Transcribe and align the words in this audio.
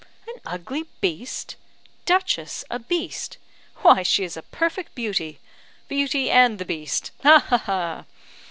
"An 0.27 0.41
ugly 0.47 0.85
beast! 0.99 1.57
Duchess 2.07 2.65
a 2.71 2.79
beast? 2.79 3.37
Why 3.83 4.01
she 4.01 4.23
is 4.23 4.35
a 4.35 4.41
perfect 4.41 4.95
beauty! 4.95 5.37
Beauty 5.87 6.31
and 6.31 6.57
the 6.57 6.65
beast! 6.65 7.11
Ha, 7.21 7.37
ha, 7.37 7.57
ha! 7.59 8.05